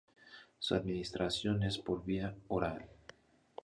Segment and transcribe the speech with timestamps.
[0.57, 2.87] Su administración es por vía oral.